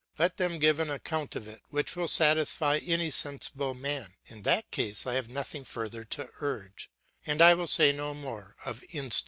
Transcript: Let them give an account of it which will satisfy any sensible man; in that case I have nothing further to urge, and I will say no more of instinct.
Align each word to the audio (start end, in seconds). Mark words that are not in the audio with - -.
Let 0.17 0.37
them 0.37 0.57
give 0.57 0.79
an 0.79 0.89
account 0.89 1.35
of 1.35 1.47
it 1.47 1.61
which 1.69 1.95
will 1.95 2.07
satisfy 2.07 2.79
any 2.83 3.11
sensible 3.11 3.75
man; 3.75 4.15
in 4.25 4.41
that 4.41 4.71
case 4.71 5.05
I 5.05 5.13
have 5.13 5.29
nothing 5.29 5.63
further 5.63 6.05
to 6.05 6.27
urge, 6.39 6.89
and 7.27 7.39
I 7.39 7.53
will 7.53 7.67
say 7.67 7.91
no 7.91 8.15
more 8.15 8.55
of 8.65 8.81
instinct. 8.89 9.17